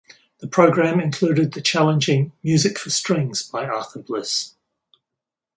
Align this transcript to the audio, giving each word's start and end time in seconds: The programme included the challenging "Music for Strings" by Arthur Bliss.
The 0.39 0.47
programme 0.47 0.99
included 0.99 1.53
the 1.53 1.61
challenging 1.61 2.31
"Music 2.41 2.79
for 2.79 2.89
Strings" 2.89 3.43
by 3.43 3.67
Arthur 3.67 4.01
Bliss. 4.01 4.55